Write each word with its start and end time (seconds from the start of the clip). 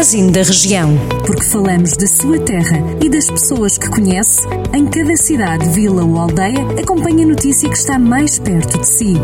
Magazine 0.00 0.32
da 0.32 0.42
Região. 0.42 0.98
Porque 1.26 1.44
falamos 1.44 1.94
da 1.94 2.06
sua 2.06 2.38
terra 2.38 2.78
e 3.02 3.10
das 3.10 3.26
pessoas 3.26 3.76
que 3.76 3.86
conhece, 3.90 4.40
em 4.72 4.86
cada 4.86 5.14
cidade, 5.14 5.68
vila 5.68 6.02
ou 6.02 6.18
aldeia, 6.18 6.66
acompanhe 6.80 7.24
a 7.24 7.26
notícia 7.26 7.68
que 7.68 7.76
está 7.76 7.98
mais 7.98 8.38
perto 8.38 8.78
de 8.78 8.86
si. 8.86 9.16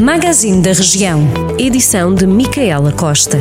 Magazine 0.00 0.62
da 0.62 0.72
Região. 0.72 1.26
Edição 1.58 2.14
de 2.14 2.28
Micaela 2.28 2.92
Costa. 2.92 3.36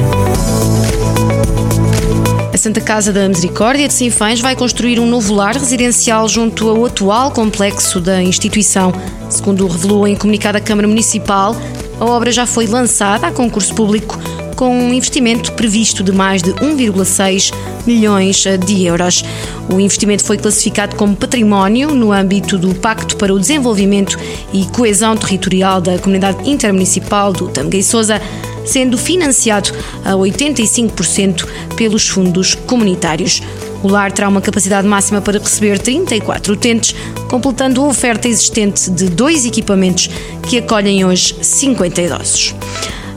A 2.51 2.57
Santa 2.57 2.81
Casa 2.81 3.13
da 3.13 3.29
Misericórdia 3.29 3.87
de 3.87 3.93
Sinfãs 3.93 4.41
vai 4.41 4.55
construir 4.55 4.99
um 4.99 5.05
novo 5.05 5.31
lar 5.31 5.53
residencial 5.53 6.27
junto 6.27 6.69
ao 6.69 6.87
atual 6.87 7.29
complexo 7.29 8.01
da 8.01 8.19
instituição. 8.19 8.91
Segundo 9.29 9.67
revelou 9.67 10.07
em 10.07 10.15
comunicado 10.15 10.57
a 10.57 10.61
Câmara 10.61 10.87
Municipal, 10.87 11.55
a 11.99 12.05
obra 12.05 12.31
já 12.31 12.47
foi 12.47 12.65
lançada 12.65 13.27
a 13.27 13.31
concurso 13.31 13.75
público 13.75 14.17
com 14.55 14.69
um 14.69 14.93
investimento 14.93 15.51
previsto 15.53 16.03
de 16.03 16.11
mais 16.11 16.41
de 16.41 16.51
1,6 16.53 17.53
milhões 17.85 18.43
de 18.65 18.85
euros. 18.85 19.23
O 19.69 19.79
investimento 19.79 20.23
foi 20.23 20.37
classificado 20.37 20.95
como 20.95 21.15
património 21.15 21.93
no 21.93 22.11
âmbito 22.11 22.57
do 22.57 22.73
Pacto 22.75 23.17
para 23.17 23.33
o 23.33 23.39
Desenvolvimento 23.39 24.17
e 24.51 24.65
Coesão 24.65 25.15
Territorial 25.15 25.81
da 25.81 25.97
Comunidade 25.97 26.49
Intermunicipal 26.49 27.33
do 27.33 27.47
Tamguei 27.47 27.83
Sousa 27.83 28.21
sendo 28.65 28.97
financiado 28.97 29.71
a 30.03 30.11
85% 30.11 31.45
pelos 31.75 32.07
fundos 32.07 32.55
comunitários. 32.55 33.41
O 33.81 33.87
lar 33.89 34.11
terá 34.11 34.29
uma 34.29 34.41
capacidade 34.41 34.87
máxima 34.87 35.21
para 35.21 35.39
receber 35.39 35.77
34 35.77 36.53
utentes, 36.53 36.95
completando 37.29 37.81
a 37.81 37.87
oferta 37.87 38.29
existente 38.29 38.89
de 38.89 39.09
dois 39.09 39.45
equipamentos 39.45 40.09
que 40.47 40.57
acolhem 40.57 41.03
hoje 41.03 41.35
50 41.41 42.01
idosos. 42.01 42.55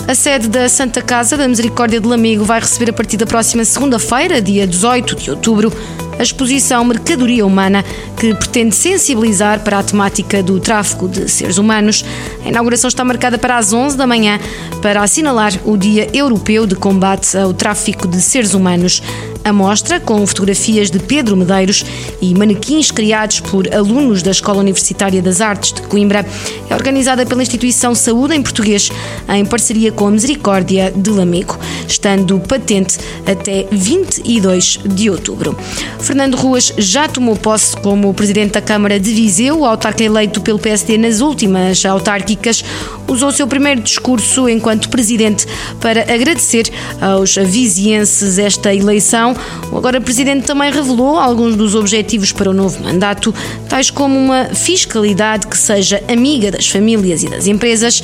A 0.08 0.14
sede 0.14 0.46
da 0.46 0.68
Santa 0.68 1.02
Casa 1.02 1.36
da 1.36 1.48
Misericórdia 1.48 2.00
de 2.00 2.06
Lamego 2.06 2.44
vai 2.44 2.60
receber 2.60 2.90
a 2.90 2.92
partir 2.92 3.16
da 3.16 3.26
próxima 3.26 3.64
segunda-feira, 3.64 4.40
dia 4.40 4.64
18 4.64 5.16
de 5.16 5.30
outubro, 5.32 5.72
a 6.16 6.22
exposição 6.22 6.84
Mercadoria 6.84 7.44
Humana, 7.44 7.84
que 8.16 8.32
pretende 8.32 8.72
sensibilizar 8.76 9.64
para 9.64 9.80
a 9.80 9.82
temática 9.82 10.44
do 10.44 10.60
tráfico 10.60 11.08
de 11.08 11.28
seres 11.28 11.58
humanos. 11.58 12.04
A 12.44 12.48
inauguração 12.48 12.86
está 12.86 13.04
marcada 13.04 13.36
para 13.36 13.58
as 13.58 13.72
11 13.72 13.96
da 13.96 14.06
manhã 14.06 14.38
para 14.80 15.02
assinalar 15.02 15.52
o 15.64 15.76
Dia 15.76 16.08
Europeu 16.12 16.68
de 16.68 16.76
Combate 16.76 17.36
ao 17.36 17.52
Tráfico 17.52 18.06
de 18.06 18.20
Seres 18.20 18.54
Humanos. 18.54 19.02
A 19.46 19.52
mostra, 19.52 20.00
com 20.00 20.26
fotografias 20.26 20.90
de 20.90 20.98
Pedro 20.98 21.36
Medeiros 21.36 21.86
e 22.20 22.34
manequins 22.34 22.90
criados 22.90 23.38
por 23.38 23.72
alunos 23.72 24.20
da 24.20 24.32
Escola 24.32 24.58
Universitária 24.58 25.22
das 25.22 25.40
Artes 25.40 25.72
de 25.72 25.82
Coimbra, 25.82 26.26
é 26.68 26.74
organizada 26.74 27.24
pela 27.24 27.42
instituição 27.42 27.94
Saúde 27.94 28.34
em 28.34 28.42
Português, 28.42 28.90
em 29.28 29.44
parceria 29.44 29.92
com 29.92 30.08
a 30.08 30.10
Misericórdia 30.10 30.90
de 30.90 31.10
Lamego, 31.10 31.56
estando 31.86 32.38
patente 32.40 32.98
até 33.26 33.66
22 33.70 34.80
de 34.84 35.10
outubro. 35.10 35.56
Fernando 36.00 36.36
Ruas 36.36 36.72
já 36.78 37.08
tomou 37.08 37.36
posse 37.36 37.76
como 37.76 38.12
presidente 38.14 38.52
da 38.52 38.60
Câmara 38.60 38.98
de 38.98 39.12
Viseu, 39.12 39.64
autarca 39.64 40.02
eleito 40.02 40.40
pelo 40.40 40.58
PSD 40.58 40.98
nas 40.98 41.20
últimas 41.20 41.84
autárquicas. 41.84 42.64
Usou 43.08 43.30
seu 43.30 43.46
primeiro 43.46 43.80
discurso 43.80 44.48
enquanto 44.48 44.88
presidente 44.88 45.46
para 45.80 46.02
agradecer 46.02 46.70
aos 47.00 47.36
vizienses 47.36 48.38
esta 48.38 48.74
eleição. 48.74 49.34
O 49.70 49.78
agora 49.78 50.00
presidente 50.00 50.44
também 50.46 50.72
revelou 50.72 51.16
alguns 51.16 51.54
dos 51.54 51.74
objetivos 51.74 52.32
para 52.32 52.50
o 52.50 52.52
novo 52.52 52.82
mandato, 52.82 53.34
tais 53.68 53.90
como 53.90 54.18
uma 54.18 54.46
fiscalidade 54.46 55.46
que 55.46 55.56
seja 55.56 56.02
amiga 56.08 56.50
das 56.50 56.68
famílias 56.68 57.22
e 57.22 57.28
das 57.28 57.46
empresas. 57.46 58.02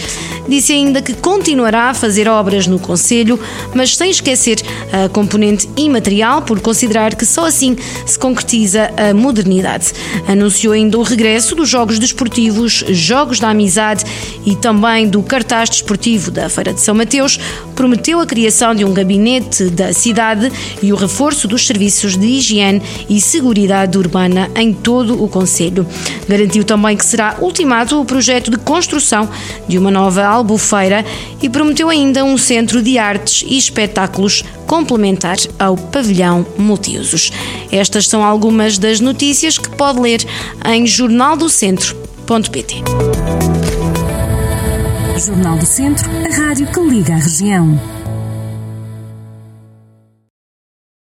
Disse 0.48 0.72
ainda 0.72 1.00
que 1.02 1.14
continuará 1.14 1.90
a 1.90 1.94
fazer 1.94 2.28
obras 2.28 2.66
no 2.66 2.78
Conselho, 2.78 3.38
mas 3.74 3.96
sem 3.96 4.10
esquecer 4.10 4.60
a 4.92 5.08
componente 5.08 5.68
imaterial, 5.76 6.42
por 6.42 6.60
considerar 6.60 7.14
que 7.14 7.24
só 7.24 7.46
assim 7.46 7.76
se 8.06 8.18
concretiza 8.18 8.90
a 8.96 9.14
modernidade. 9.14 9.92
Anunciou 10.26 10.72
ainda 10.72 10.98
o 10.98 11.02
regresso 11.02 11.54
dos 11.54 11.68
Jogos 11.68 11.98
Desportivos, 11.98 12.84
Jogos 12.88 13.38
da 13.38 13.50
Amizade 13.50 14.04
e 14.44 14.56
também 14.56 15.08
do 15.08 15.22
cartaz 15.22 15.70
desportivo 15.70 16.30
da 16.30 16.48
Feira 16.48 16.72
de 16.72 16.80
São 16.80 16.94
Mateus, 16.94 17.38
prometeu 17.74 18.20
a 18.20 18.26
criação 18.26 18.74
de 18.74 18.84
um 18.84 18.92
gabinete 18.92 19.64
da 19.70 19.92
cidade 19.92 20.50
e 20.82 20.92
o 20.92 20.96
reforço 20.96 21.46
dos 21.46 21.66
serviços 21.66 22.16
de 22.16 22.26
higiene 22.26 22.82
e 23.08 23.20
segurança 23.20 23.52
urbana 23.96 24.50
em 24.56 24.72
todo 24.72 25.22
o 25.22 25.28
Conselho. 25.28 25.86
Garantiu 26.26 26.64
também 26.64 26.96
que 26.96 27.04
será 27.04 27.36
ultimado 27.40 28.00
o 28.00 28.04
projeto 28.04 28.50
de 28.50 28.56
construção 28.56 29.28
de 29.68 29.76
uma 29.78 29.90
nova 29.90 30.24
albufeira 30.24 31.04
e 31.40 31.48
prometeu 31.48 31.90
ainda 31.90 32.24
um 32.24 32.38
centro 32.38 32.82
de 32.82 32.98
artes 32.98 33.44
e 33.46 33.58
espetáculos 33.64 34.44
complementar 34.66 35.36
ao 35.58 35.76
pavilhão 35.76 36.46
multiusos. 36.56 37.32
Estas 37.70 38.06
são 38.06 38.22
algumas 38.24 38.78
das 38.78 39.00
notícias 39.00 39.58
que 39.58 39.68
pode 39.70 40.00
ler 40.00 40.24
em 40.64 40.86
jornaldocentro.pt. 40.86 42.82
Jornal 45.18 45.56
do 45.56 45.66
Centro, 45.66 46.10
a 46.10 46.34
rádio 46.34 46.66
que 46.66 46.80
liga 46.80 47.14
a 47.14 47.18
região. 47.18 47.78